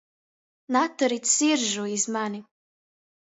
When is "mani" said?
2.15-2.39